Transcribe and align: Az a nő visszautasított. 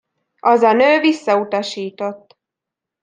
Az 0.39 0.61
a 0.61 0.71
nő 0.73 0.99
visszautasított. 0.99 2.37